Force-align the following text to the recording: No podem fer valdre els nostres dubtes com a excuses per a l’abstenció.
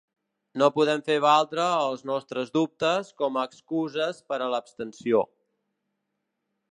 No 0.59 0.67
podem 0.77 1.01
fer 1.09 1.17
valdre 1.25 1.67
els 1.89 2.01
nostres 2.11 2.49
dubtes 2.57 3.13
com 3.23 3.37
a 3.37 3.43
excuses 3.51 4.23
per 4.31 4.39
a 4.47 4.51
l’abstenció. 4.55 5.25